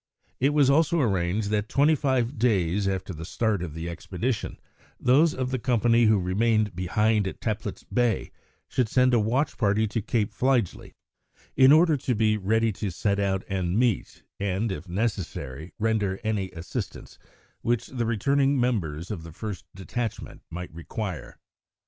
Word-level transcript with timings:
It 0.39 0.49
was 0.55 0.67
also 0.67 0.99
arranged 0.99 1.51
that 1.51 1.69
twenty 1.69 1.93
five 1.93 2.39
days 2.39 2.87
after 2.87 3.13
the 3.13 3.23
start 3.23 3.61
of 3.61 3.75
the 3.75 3.87
expedition, 3.87 4.59
those 4.99 5.31
of 5.35 5.51
the 5.51 5.59
company 5.59 6.05
who 6.05 6.17
remained 6.19 6.75
behind 6.75 7.27
at 7.27 7.39
Teplitz 7.39 7.83
Bay 7.83 8.31
should 8.67 8.89
send 8.89 9.13
a 9.13 9.19
watch 9.19 9.59
party 9.59 9.85
to 9.85 10.01
Cape 10.01 10.33
Fligely, 10.33 10.93
in 11.55 11.71
order 11.71 11.97
to 11.97 12.15
be 12.15 12.35
ready 12.35 12.71
to 12.71 12.89
set 12.89 13.19
out 13.19 13.43
and 13.47 13.77
meet, 13.77 14.23
and, 14.39 14.71
if 14.71 14.89
necessary, 14.89 15.71
render 15.77 16.19
any 16.23 16.49
assistance 16.49 17.19
which 17.61 17.85
the 17.85 18.07
returning 18.07 18.59
members 18.59 19.11
of 19.11 19.21
the 19.21 19.31
first 19.31 19.65
detachment 19.75 20.41
might 20.49 20.73
require. 20.73 21.37